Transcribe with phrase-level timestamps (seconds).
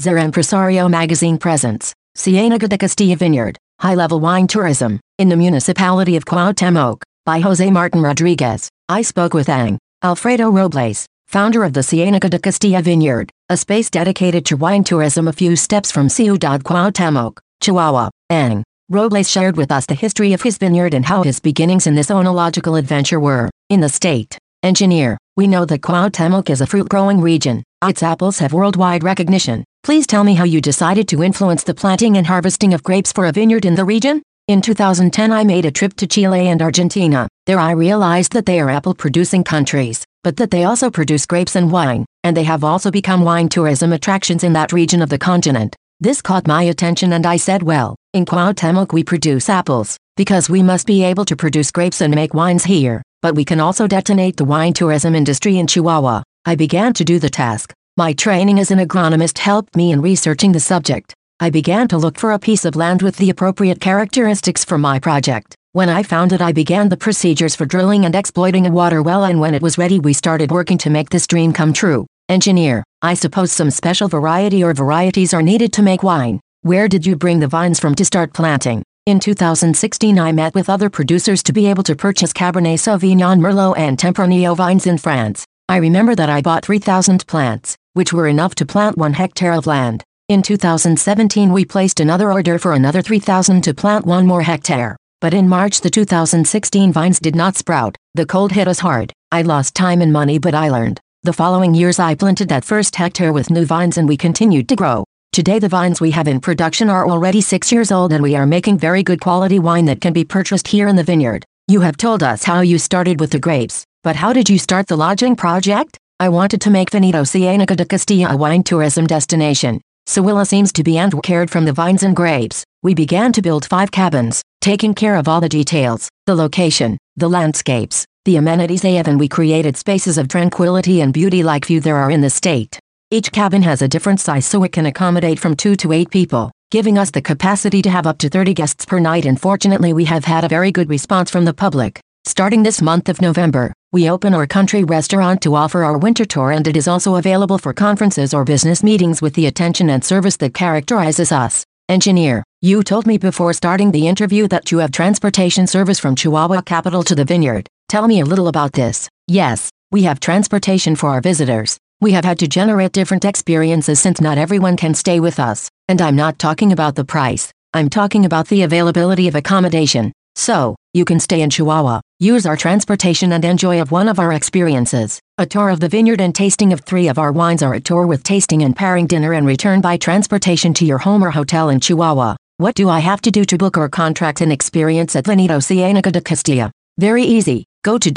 [0.00, 6.14] Ser Empresario magazine presents Cienega de Castilla Vineyard, High Level Wine Tourism, in the municipality
[6.14, 8.68] of Cuauhtemoc, by Jose Martin Rodriguez.
[8.88, 13.90] I spoke with Ang Alfredo Robles, founder of the Cienega de Castilla Vineyard, a space
[13.90, 18.10] dedicated to wine tourism a few steps from Ciudad Cuauhtemoc, Chihuahua.
[18.30, 21.96] Ang Robles shared with us the history of his vineyard and how his beginnings in
[21.96, 24.38] this oenological adventure were in the state.
[24.62, 27.62] Engineer, we know that Cuauhtemoc is a fruit-growing region.
[27.84, 29.62] Its apples have worldwide recognition.
[29.84, 33.26] Please tell me how you decided to influence the planting and harvesting of grapes for
[33.26, 34.20] a vineyard in the region?
[34.48, 37.28] In 2010 I made a trip to Chile and Argentina.
[37.46, 41.70] There I realized that they are apple-producing countries, but that they also produce grapes and
[41.70, 45.76] wine, and they have also become wine tourism attractions in that region of the continent.
[46.00, 50.64] This caught my attention and I said well, in Cuauhtemoc we produce apples, because we
[50.64, 54.36] must be able to produce grapes and make wines here, but we can also detonate
[54.36, 56.22] the wine tourism industry in Chihuahua.
[56.44, 57.72] I began to do the task.
[57.96, 61.14] My training as an agronomist helped me in researching the subject.
[61.40, 64.98] I began to look for a piece of land with the appropriate characteristics for my
[64.98, 65.54] project.
[65.72, 69.24] When I found it I began the procedures for drilling and exploiting a water well
[69.24, 72.06] and when it was ready we started working to make this dream come true.
[72.28, 76.40] Engineer, I suppose some special variety or varieties are needed to make wine.
[76.62, 78.82] Where did you bring the vines from to start planting?
[79.08, 83.78] In 2016 I met with other producers to be able to purchase Cabernet Sauvignon Merlot
[83.78, 85.46] and Tempranillo vines in France.
[85.66, 89.66] I remember that I bought 3,000 plants which were enough to plant one hectare of
[89.66, 90.04] land.
[90.28, 94.94] In 2017 we placed another order for another 3,000 to plant one more hectare.
[95.22, 99.14] But in March the 2016 vines did not sprout, the cold hit us hard.
[99.32, 101.00] I lost time and money but I learned.
[101.22, 104.76] The following years I planted that first hectare with new vines and we continued to
[104.76, 105.04] grow.
[105.38, 108.44] Today the vines we have in production are already 6 years old and we are
[108.44, 111.44] making very good quality wine that can be purchased here in the vineyard.
[111.68, 114.88] You have told us how you started with the grapes, but how did you start
[114.88, 115.96] the lodging project?
[116.18, 119.80] I wanted to make Viñedo Cienega de Castilla a wine tourism destination.
[120.08, 122.64] Sewilla seems to be and cared from the vines and grapes.
[122.82, 127.28] We began to build five cabins, taking care of all the details, the location, the
[127.28, 131.80] landscapes, the amenities they have and we created spaces of tranquility and beauty like few
[131.80, 132.80] there are in the state.
[133.10, 136.52] Each cabin has a different size so it can accommodate from 2 to 8 people,
[136.70, 140.04] giving us the capacity to have up to 30 guests per night and fortunately we
[140.04, 142.00] have had a very good response from the public.
[142.26, 146.52] Starting this month of November, we open our country restaurant to offer our winter tour
[146.52, 150.36] and it is also available for conferences or business meetings with the attention and service
[150.36, 151.64] that characterizes us.
[151.88, 156.60] Engineer, you told me before starting the interview that you have transportation service from Chihuahua
[156.60, 157.66] capital to the vineyard.
[157.88, 159.08] Tell me a little about this.
[159.26, 161.78] Yes, we have transportation for our visitors.
[162.00, 165.68] We have had to generate different experiences since not everyone can stay with us.
[165.88, 167.50] And I'm not talking about the price.
[167.74, 170.12] I'm talking about the availability of accommodation.
[170.36, 174.32] So, you can stay in Chihuahua, use our transportation and enjoy of one of our
[174.32, 177.80] experiences, a tour of the vineyard and tasting of three of our wines or a
[177.80, 181.68] tour with tasting and pairing dinner and return by transportation to your home or hotel
[181.68, 182.36] in Chihuahua.
[182.58, 186.12] What do I have to do to book or contract an experience at Viñedo Cienega
[186.12, 186.70] de Castilla?
[186.96, 187.64] Very easy.
[187.82, 188.12] Go to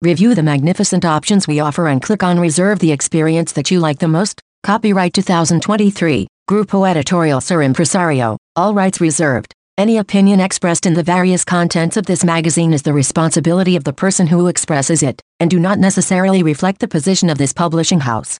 [0.00, 3.98] review the magnificent options we offer and click on reserve the experience that you like
[3.98, 4.40] the most.
[4.62, 6.26] Copyright 2023.
[6.48, 9.52] Grupo Editorial Ser Empresario, all rights reserved.
[9.76, 13.92] Any opinion expressed in the various contents of this magazine is the responsibility of the
[13.92, 18.38] person who expresses it, and do not necessarily reflect the position of this publishing house.